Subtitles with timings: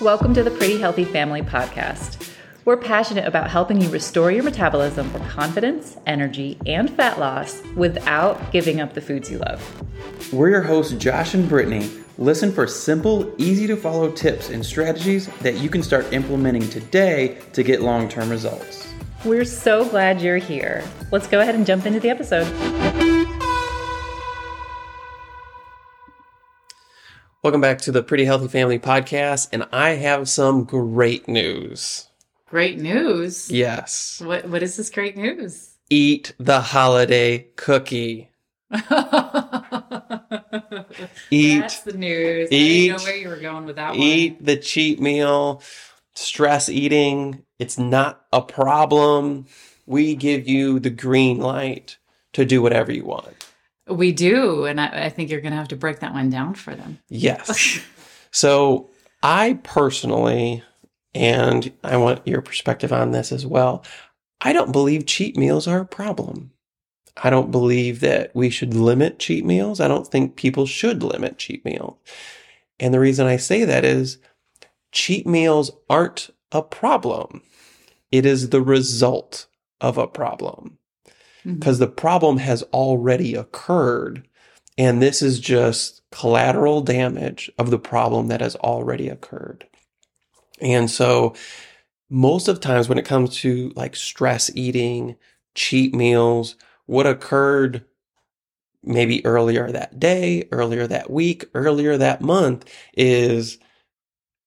[0.00, 2.32] Welcome to the Pretty Healthy Family Podcast.
[2.64, 8.50] We're passionate about helping you restore your metabolism for confidence, energy, and fat loss without
[8.50, 10.32] giving up the foods you love.
[10.32, 12.02] We're your hosts, Josh and Brittney.
[12.16, 17.36] Listen for simple, easy to follow tips and strategies that you can start implementing today
[17.52, 18.90] to get long term results.
[19.26, 20.82] We're so glad you're here.
[21.12, 22.46] Let's go ahead and jump into the episode.
[27.42, 32.08] Welcome back to the Pretty Healthy Family Podcast, and I have some great news.
[32.46, 33.50] Great news.
[33.50, 34.20] Yes.
[34.22, 35.70] What what is this great news?
[35.88, 38.30] Eat the holiday cookie.
[41.30, 42.48] Eat That's the news.
[42.50, 43.98] I eat- didn't know where you were going with that one.
[44.00, 45.62] eat the cheat meal.
[46.14, 49.46] Stress eating, it's not a problem.
[49.86, 51.96] We give you the green light
[52.34, 53.39] to do whatever you want.
[53.90, 56.54] We do, and I, I think you're going to have to break that one down
[56.54, 56.98] for them.
[57.08, 57.80] Yes.
[58.30, 58.90] so
[59.22, 60.62] I personally,
[61.14, 63.84] and I want your perspective on this as well,
[64.40, 66.52] I don't believe cheat meals are a problem.
[67.22, 69.80] I don't believe that we should limit cheat meals.
[69.80, 71.98] I don't think people should limit cheat meals.
[72.78, 74.18] And the reason I say that is
[74.92, 77.42] cheat meals aren't a problem.
[78.10, 79.46] It is the result
[79.80, 80.78] of a problem
[81.44, 81.58] Mhm.
[81.60, 84.26] because the problem has already occurred.
[84.78, 89.66] And this is just collateral damage of the problem that has already occurred.
[90.60, 91.34] And so,
[92.10, 95.16] most of times when it comes to like stress eating,
[95.54, 97.84] cheat meals, what occurred
[98.82, 102.64] maybe earlier that day, earlier that week, earlier that month
[102.96, 103.58] is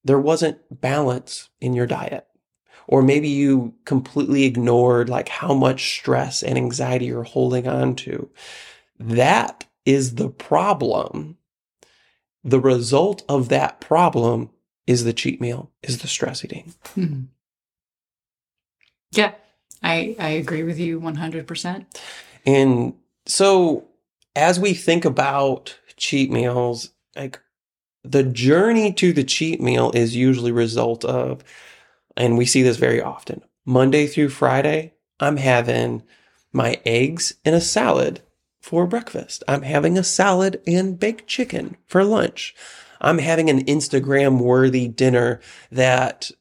[0.03, 2.27] there wasn't balance in your diet
[2.87, 8.29] or maybe you completely ignored like how much stress and anxiety you're holding on to.
[8.99, 11.37] That is the problem.
[12.43, 14.49] The result of that problem
[14.85, 16.73] is the cheat meal, is the stress eating.
[16.95, 17.27] Mhm.
[19.11, 19.33] Yeah,
[19.81, 21.85] I I agree with you 100%.
[22.45, 23.87] And so
[24.35, 27.39] as we think about cheat meals, like
[28.03, 31.43] the journey to the cheat meal is usually a result of,
[32.15, 36.03] and we see this very often, Monday through Friday, I'm having
[36.51, 38.21] my eggs in a salad
[38.61, 39.43] for breakfast.
[39.47, 42.55] I'm having a salad and baked chicken for lunch.
[43.01, 45.41] I'm having an Instagram worthy dinner
[45.71, 46.31] that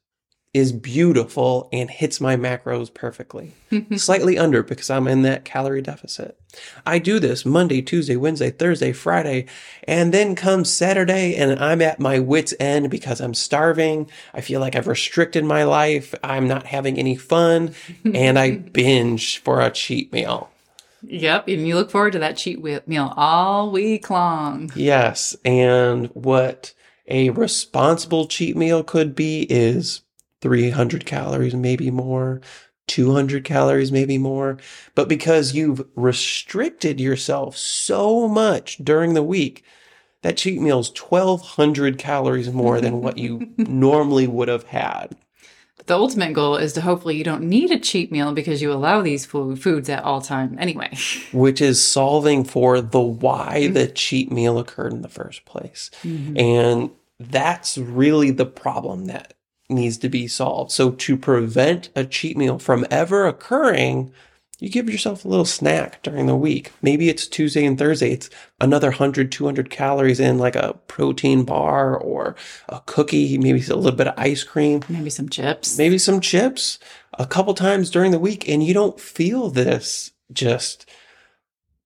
[0.55, 3.55] is beautiful and hits my macros perfectly
[3.97, 6.39] slightly under because I'm in that calorie deficit.
[6.85, 9.47] I do this Monday, Tuesday, Wednesday, Thursday, Friday,
[9.85, 14.11] and then comes Saturday and I'm at my wits end because I'm starving.
[14.35, 16.15] I feel like I've restricted my life.
[16.23, 17.75] I'm not having any fun
[18.05, 20.51] and I binge for a cheat meal.
[21.05, 24.71] Yep, and you look forward to that cheat meal all week long.
[24.77, 26.75] Yes, and what
[27.09, 30.03] a responsible cheat meal could be is
[30.43, 32.43] 300 calories, maybe more,
[32.89, 34.59] 200 calories, maybe more.
[34.95, 39.65] But because you've restricted yourself so much during the week,
[40.23, 45.17] that cheat meal is 1200 calories more than what you normally would have had.
[45.77, 48.73] But the ultimate goal is to hopefully you don't need a cheat meal because you
[48.73, 50.97] allow these food, foods at all time anyway.
[51.33, 53.75] which is solving for the why mm-hmm.
[53.75, 55.91] the cheat meal occurred in the first place.
[56.05, 56.37] Mm-hmm.
[56.37, 59.35] And that's really the problem that
[59.73, 60.71] needs to be solved.
[60.73, 64.13] So to prevent a cheat meal from ever occurring,
[64.59, 66.71] you give yourself a little snack during the week.
[66.83, 68.13] Maybe it's Tuesday and Thursday.
[68.13, 72.37] It's another 100, 200 calories in like a protein bar or
[72.69, 75.77] a cookie, maybe a little bit of ice cream Maybe some chips.
[75.79, 76.79] maybe some chips
[77.19, 80.89] a couple times during the week and you don't feel this just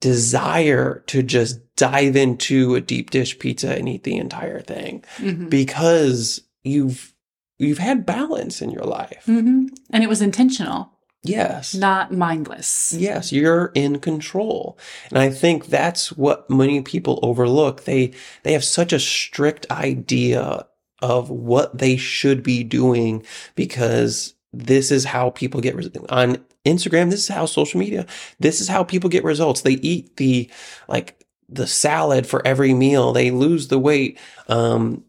[0.01, 5.49] desire to just dive into a deep dish pizza and eat the entire thing Mhm.
[5.51, 7.13] because you've
[7.59, 9.25] you've had balance in your life.
[9.27, 9.69] Mhm.
[9.91, 10.91] And it was intentional,
[11.25, 11.75] Yes.
[11.75, 12.95] not mindless.
[12.97, 14.79] Yes, you're in control.
[15.11, 17.85] And I think that's what many people overlook.
[17.85, 18.13] They
[18.43, 20.67] they have such a strict idea
[21.03, 23.23] of what they should be doing
[23.55, 28.07] because this is how people get res- on Instagram, this is how social media,
[28.41, 29.61] this is how people get results.
[29.61, 30.51] They eat the
[30.89, 33.13] like the salad for every meal.
[33.13, 34.19] They lose the weight.
[34.49, 35.05] Um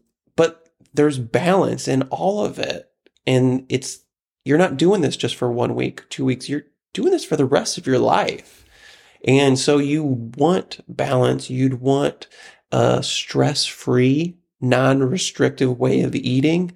[0.98, 2.90] there's balance in all of it.
[3.24, 4.00] And it's
[4.44, 6.48] you're not doing this just for one week, two weeks.
[6.48, 8.66] You're doing this for the rest of your life.
[9.24, 11.48] And so you want balance.
[11.48, 12.26] You'd want
[12.72, 16.72] a stress free, non restrictive way of eating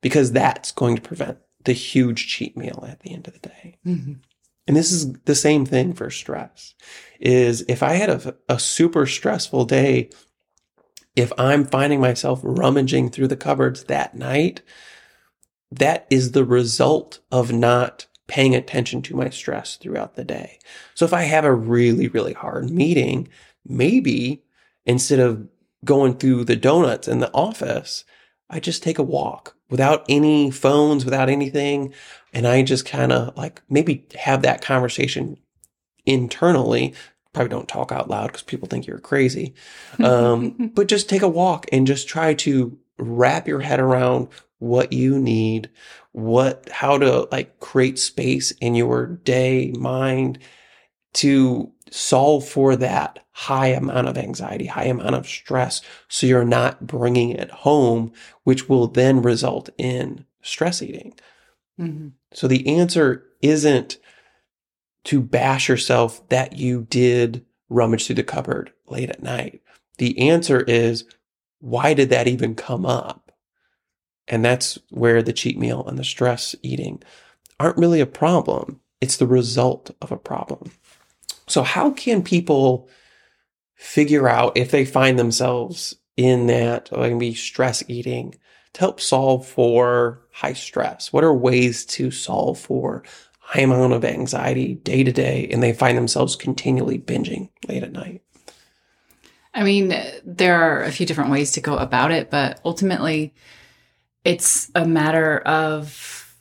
[0.00, 3.76] because that's going to prevent the huge cheat meal at the end of the day.
[3.86, 4.20] Mhm.
[4.66, 6.74] And this is the same thing for stress
[7.20, 10.10] is if I had a, a super stressful day
[11.16, 14.62] if I'm finding myself rummaging through the cupboards that night,
[15.72, 20.58] that is the result of not paying attention to my stress throughout the day.
[20.94, 23.28] So if I have a really, really hard meeting,
[23.64, 24.44] maybe
[24.84, 25.48] instead of
[25.84, 28.04] going through the donuts in the office,
[28.50, 31.94] I just take a walk without any phones, without anything.
[32.32, 35.38] And I just kind of like maybe have that conversation
[36.04, 36.94] internally.
[37.36, 39.52] Probably don't talk out loud because people think you're crazy.
[40.02, 44.28] Um, but just take a walk and just try to wrap your head around
[44.58, 45.68] what you need,
[46.12, 50.38] what, how to like create space in your day, mind
[51.12, 55.82] to solve for that high amount of anxiety, high amount of stress.
[56.08, 61.12] So you're not bringing it home, which will then result in stress eating.
[61.78, 62.08] Mm-hmm.
[62.32, 63.98] So the answer isn't
[65.06, 69.62] to bash yourself that you did rummage through the cupboard late at night.
[69.98, 71.04] The answer is,
[71.60, 73.32] why did that even come up?
[74.28, 77.02] And that's where the cheat meal and the stress eating
[77.60, 78.80] aren't really a problem.
[79.00, 80.72] It's the result of a problem.
[81.46, 82.88] So, how can people
[83.76, 88.34] figure out if they find themselves in that, oh, like maybe stress eating,
[88.72, 91.12] to help solve for high stress?
[91.12, 93.04] What are ways to solve for
[93.46, 97.92] high amount of anxiety day to day and they find themselves continually binging late at
[97.92, 98.20] night?
[99.54, 99.94] I mean,
[100.24, 103.32] there are a few different ways to go about it, but ultimately,
[104.24, 106.34] it's a matter of,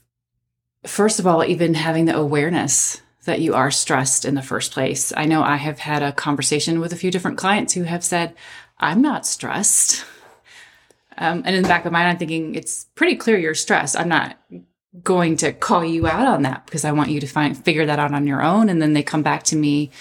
[0.83, 5.13] first of all, even having the awareness that you are stressed in the first place.
[5.15, 8.33] I know I have had a conversation with a few different clients who have said,
[8.79, 10.03] I'm not stressed.
[11.17, 13.95] Um, and in the back of my mind, I'm thinking, it's pretty clear you're stressed.
[13.95, 14.37] I'm not
[15.03, 17.99] going to call you out on that because I want you to find figure that
[17.99, 18.69] out on your own.
[18.69, 19.91] And then they come back to me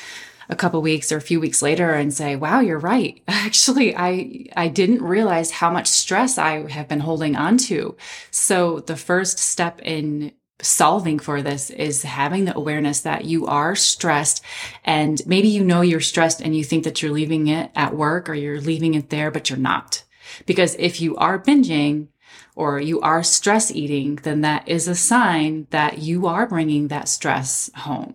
[0.49, 3.23] a couple weeks or a few weeks later and say, "Wow, you're right.
[3.29, 7.97] Actually, I I didn't realize how much stress I have been holding on to."
[8.31, 10.33] So the first step in
[10.63, 14.43] solving for this is having the awareness that you are stressed
[14.85, 18.29] and maybe you know you're stressed and you think that you're leaving it at work
[18.29, 20.05] or you're leaving it there, but you're not.
[20.47, 22.09] Because if you are binging,
[22.55, 27.09] or you are stress eating, then that is a sign that you are bringing that
[27.09, 28.15] stress home.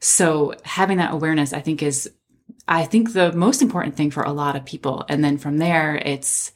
[0.00, 2.10] So having that awareness, I think is,
[2.66, 5.04] I think the most important thing for a lot of people.
[5.08, 6.52] And then from there, it's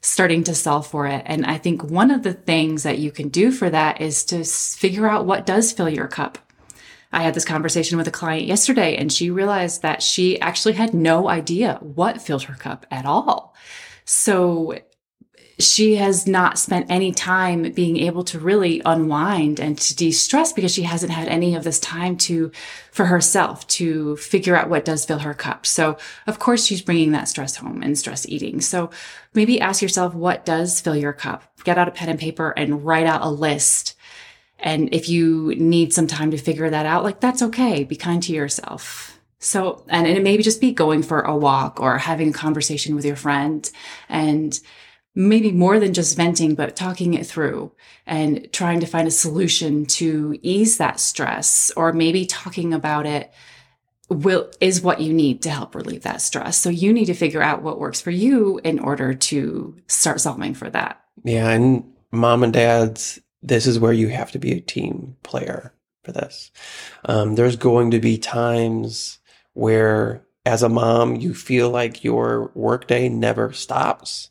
[0.00, 1.22] starting to solve for it.
[1.26, 4.44] And I think one of the things that you can do for that is to
[4.44, 6.38] figure out what does fill your cup.
[7.12, 10.94] I had this conversation with a client yesterday and she realized that she actually had
[10.94, 13.54] no idea what filled her cup at all.
[14.04, 14.78] So
[15.58, 20.72] she has not spent any time being able to really unwind and to de-stress because
[20.72, 22.52] she hasn't had any of this time to
[22.92, 25.64] for herself to figure out what does fill her cup.
[25.64, 28.60] So of course she's bringing that stress home and stress eating.
[28.60, 28.90] So
[29.32, 31.44] maybe ask yourself what does fill your cup?
[31.64, 33.96] Get out a pen and paper and write out a list.
[34.58, 37.82] And if you need some time to figure that out like that's okay.
[37.84, 39.18] Be kind to yourself.
[39.38, 43.04] So, and it may just be going for a walk or having a conversation with
[43.04, 43.70] your friend.
[44.08, 44.58] And
[45.16, 47.72] maybe more than just venting, but talking it through
[48.06, 53.32] and trying to find a solution to ease that stress or maybe talking about it
[54.10, 56.58] will is what you need to help relieve that stress.
[56.58, 60.54] So you need to figure out what works for you in order to start solving
[60.54, 61.02] for that.
[61.24, 65.72] Yeah, and mom and dads, this is where you have to be a team player
[66.04, 66.52] for this.
[67.06, 69.18] Um, there's going to be times
[69.54, 74.30] where as a mom, you feel like your workday never stops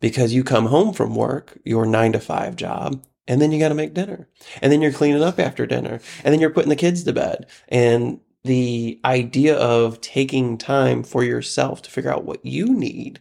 [0.00, 3.70] because you come home from work, your nine to five job, and then you got
[3.70, 4.28] to make dinner.
[4.62, 6.00] And then you're cleaning up after dinner.
[6.22, 7.46] And then you're putting the kids to bed.
[7.68, 13.20] And the idea of taking time for yourself to figure out what you need,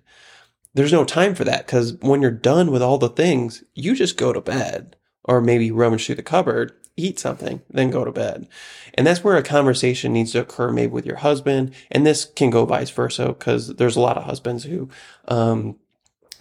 [0.76, 4.18] there's no time for that because when you're done with all the things, you just
[4.18, 8.48] go to bed or maybe rummage through the cupboard, eat something, then go to bed.
[8.94, 11.74] And that's where a conversation needs to occur maybe with your husband.
[11.90, 14.90] And this can go vice versa because there's a lot of husbands who,
[15.28, 15.78] um,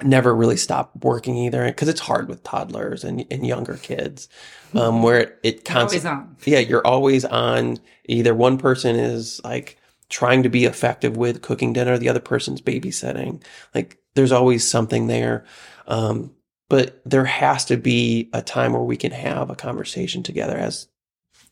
[0.02, 4.28] never really stop working either because it's hard with toddlers and, and younger kids
[4.74, 6.10] um, where it, it constantly
[6.44, 7.78] yeah you're always on.
[8.06, 9.78] Either one person is like
[10.10, 13.42] trying to be effective with cooking dinner the other person's babysitting.
[13.74, 15.44] Like there's always something there
[15.86, 16.34] um,
[16.68, 20.88] but there has to be a time where we can have a conversation together as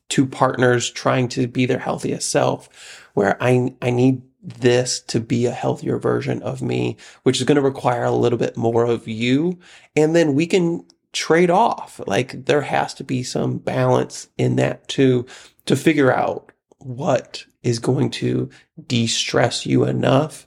[0.09, 5.47] two partners trying to be their healthiest self where i i need this to be
[5.47, 9.07] a healthier version of me, which is going to require a little bit more of
[9.07, 9.59] you.
[9.95, 12.01] And then we can trade off.
[12.07, 15.27] Like there has to be some balance in that too,
[15.67, 18.51] to figure out what is going to
[18.87, 20.47] de stress you enough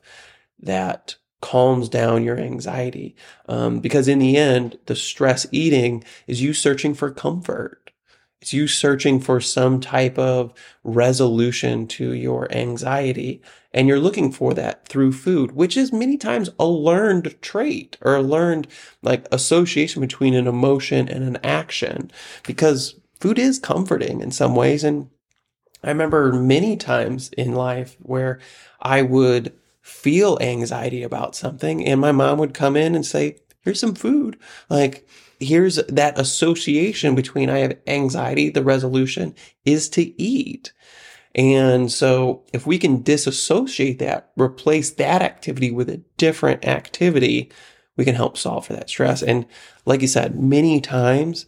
[0.59, 3.15] that calms down your anxiety.
[3.47, 7.91] Um, because in the end, the stress eating is you searching for comfort.
[8.41, 13.41] It's you searching for some type of resolution to your anxiety.
[13.75, 18.15] And you're looking for that through food, which is many times a learned trait or
[18.15, 18.69] a learned
[19.01, 22.09] like association between an emotion and an action
[22.47, 24.85] because food is comforting in some ways.
[24.85, 25.09] And
[25.83, 28.39] I remember many times in life where
[28.81, 33.81] I would feel anxiety about something and my mom would come in and say, here's
[33.81, 34.39] some food.
[34.69, 35.05] Like,
[35.37, 40.71] here's that association between I have anxiety, the resolution is to eat.
[41.35, 47.51] And so if we can disassociate that, replace that activity with a different activity,
[47.97, 49.21] we can help solve for that stress.
[49.21, 49.45] And
[49.85, 51.45] like you said, many times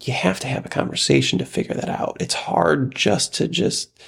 [0.00, 2.18] you have to have a conversation to figure that out.
[2.20, 3.98] It's hard just to just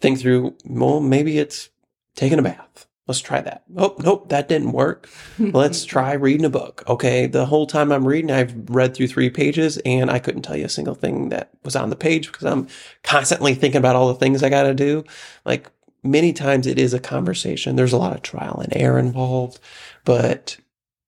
[0.00, 1.70] think through, well, maybe it's
[2.14, 2.86] taking a bath.
[3.06, 3.64] Let's try that.
[3.76, 5.10] Oh, nope, that didn't work.
[5.38, 6.82] Let's try reading a book.
[6.88, 10.56] Okay, the whole time I'm reading, I've read through three pages and I couldn't tell
[10.56, 12.66] you a single thing that was on the page because I'm
[13.02, 15.04] constantly thinking about all the things I got to do.
[15.44, 15.70] Like
[16.02, 17.76] many times it is a conversation.
[17.76, 19.60] There's a lot of trial and error involved,
[20.06, 20.56] but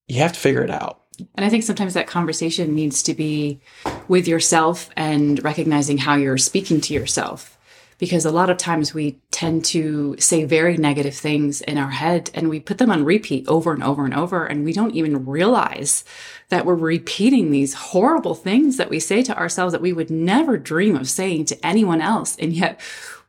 [0.07, 1.01] you have to figure it out.
[1.33, 3.59] And I think sometimes that conversation needs to be
[4.07, 7.56] with yourself and recognizing how you're speaking to yourself
[7.97, 12.29] because a lot of times we tend to say very negative things in our head
[12.33, 15.25] and we put them on repeat over and over and over and we don't even
[15.25, 16.03] realize
[16.49, 20.57] that we're repeating these horrible things that we say to ourselves that we would never
[20.57, 22.35] dream of saying to anyone else.
[22.37, 22.79] And yet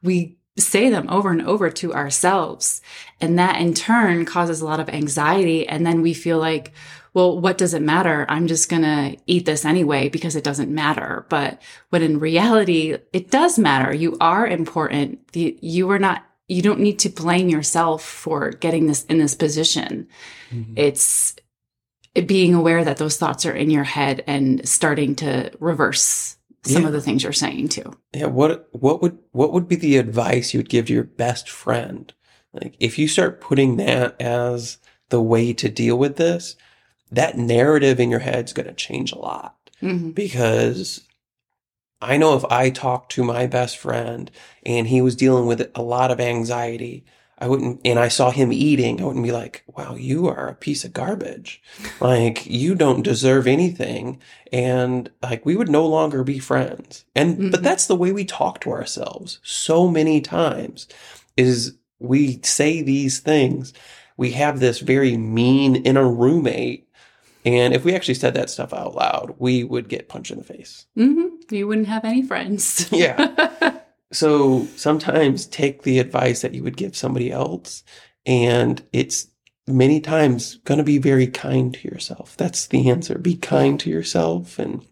[0.03, 2.81] we say them over and over to ourselves
[3.21, 6.73] and that in turn causes a lot of anxiety and then we feel like
[7.15, 8.27] well, what does it matter?
[8.29, 11.27] I'm just going to eat this anyway because it doesn't matter.
[11.29, 11.61] But
[11.91, 13.93] when in reality, it does matter.
[13.93, 15.19] You are important.
[15.35, 20.07] You are not, you don't need to blame yourself for getting this in this position.
[20.53, 20.75] Mm-hmm.
[20.77, 21.35] It's
[22.27, 26.38] being aware that those thoughts are in your head and starting to reverse
[26.69, 26.89] some yeah.
[26.89, 27.93] of the things you're saying too.
[28.15, 28.27] Yeah.
[28.27, 32.13] What, what would, what would be the advice you would give to your best friend?
[32.53, 34.79] Like if you start putting that as
[35.11, 36.57] the way to deal with this,
[37.11, 40.11] that narrative in your head is going to change a lot mm-hmm.
[40.11, 41.07] because
[42.01, 44.31] I know if I talked to my best friend
[44.65, 47.05] and he was dealing with a lot of anxiety,
[47.41, 50.55] I wouldn't, and I saw him eating, I wouldn't be like, wow, you are a
[50.55, 51.63] piece of garbage.
[52.01, 54.21] like, you don't deserve anything.
[54.53, 57.05] And like, we would no longer be friends.
[57.15, 57.51] And, mm-hmm.
[57.51, 60.89] but that's the way we talk to ourselves so many times
[61.37, 63.73] is we say these things.
[64.17, 66.89] We have this very mean inner roommate
[67.45, 70.45] and if we actually said that stuff out loud, we would get punched in the
[70.45, 70.87] face.
[70.97, 71.55] Mm-hmm.
[71.55, 72.89] You wouldn't have any friends.
[72.93, 73.51] yeah.
[74.13, 77.85] So sometimes take the advice that you would give somebody else,
[78.25, 79.29] and it's
[79.67, 82.37] many times going to be very kind to yourself.
[82.37, 83.19] That's the answer.
[83.19, 84.85] Be kind to yourself and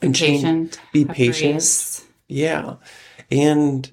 [0.00, 0.72] and patient.
[0.72, 2.04] Change, be patient.
[2.28, 2.76] Yeah.
[3.30, 3.90] And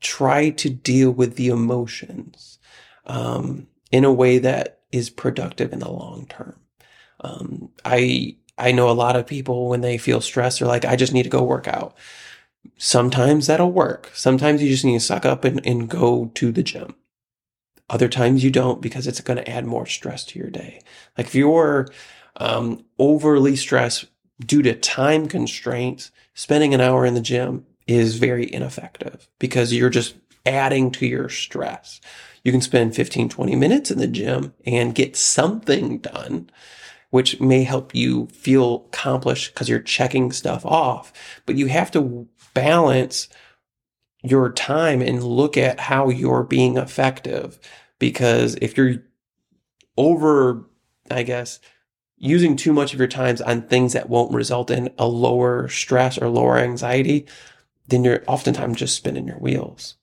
[0.00, 2.58] try to deal with the emotions
[3.06, 6.56] um, in a way that is productive in the long term.
[7.20, 10.96] Um, I I know a lot of people when they feel stressed, they're like, I
[10.96, 11.96] just need to go work out.
[12.76, 14.10] Sometimes that'll work.
[14.14, 16.94] Sometimes you just need to suck up and, and go to the gym.
[17.88, 20.80] Other times you don't because it's going to add more stress to your day.
[21.16, 21.88] Like if you're
[22.36, 24.06] um, overly stressed
[24.40, 29.90] due to time constraints, spending an hour in the gym is very ineffective because you're
[29.90, 32.00] just adding to your stress.
[32.42, 36.50] You can spend 15, 20 minutes in the gym and get something done
[37.10, 41.12] which may help you feel accomplished because you're checking stuff off.
[41.46, 43.28] But you have to balance
[44.22, 47.60] your time and look at how you're being effective.
[47.98, 49.04] Because if you're
[49.96, 50.64] over,
[51.10, 51.60] I guess,
[52.16, 56.16] using too much of your times on things that won't result in a lower stress
[56.16, 57.26] or lower anxiety,
[57.88, 59.96] then you're oftentimes just spinning your wheels.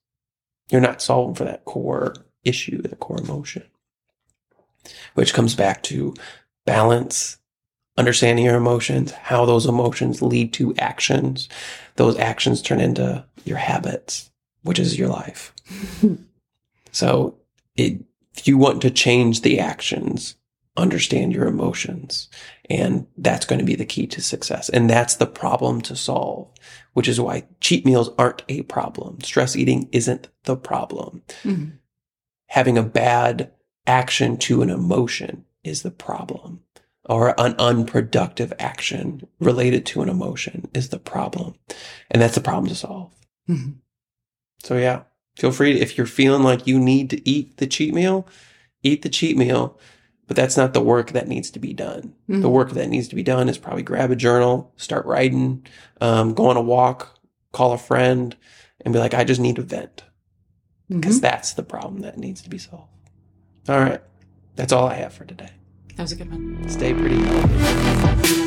[0.70, 3.64] You're not solving for that core issue, the core emotion,
[5.16, 6.14] which comes back to
[6.66, 7.38] balance,
[7.98, 11.50] understanding your emotions, how those emotions lead to actions.
[11.96, 14.32] Those actions turn into your habits,
[14.64, 15.54] which is your life.
[16.92, 17.38] so
[17.76, 18.04] it,
[18.36, 20.36] if you want to change the actions,
[20.76, 22.30] understand your emotions.
[22.70, 24.70] And that's going to be the key to success.
[24.70, 26.50] And that's the problem to solve,
[26.94, 29.22] which is why cheat meals aren't a problem.
[29.22, 31.22] Stress eating isn't the problem.
[31.44, 31.76] Mm-hmm.
[32.48, 33.52] Having a bad
[33.86, 36.62] action to an emotion is the problem
[37.06, 41.56] or an unproductive action related to an emotion is the problem.
[42.10, 43.14] And that's the problem to solve.
[43.50, 43.72] Mm-hmm.
[44.64, 45.04] So yeah,
[45.38, 48.28] feel free to, if you're feeling like you need to eat the cheat meal,
[48.84, 49.78] eat the cheat meal,
[50.28, 52.14] but that's not the work that needs to be done.
[52.30, 52.42] Mm-hmm.
[52.42, 55.66] The work that needs to be done is probably grab a journal, start writing,
[56.00, 57.20] um, go on a walk,
[57.52, 58.36] call a friend,
[58.82, 60.04] and be like, I just need to vent
[60.90, 61.22] because Mhm.
[61.22, 62.90] that's the problem that needs to be solved.
[63.68, 64.02] All right.
[64.56, 65.50] That's all I have for today.
[65.96, 66.68] That was a good one.
[66.68, 68.44] Stay pretty healthy.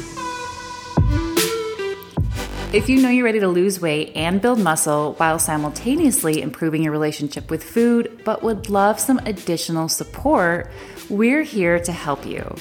[2.77, 6.93] If you know you're ready to lose weight and build muscle while simultaneously improving your
[6.93, 10.71] relationship with food, but would love some additional support,
[11.09, 12.57] we're here to help you.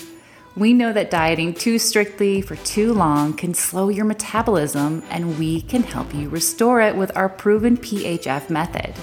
[0.56, 5.64] We know that dieting too strictly for too long can slow your metabolism, and we
[5.64, 8.94] can help you restore it with our proven PHF method.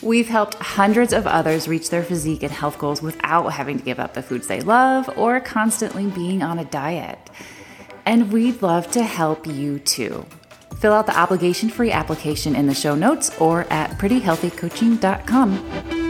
[0.00, 3.98] We've helped hundreds of others reach their physique and health goals without having to give
[3.98, 7.18] up the foods they love or constantly being on a diet.
[8.06, 10.24] And we'd love to help you too.
[10.78, 16.07] Fill out the obligation free application in the show notes or at prettyhealthycoaching.com.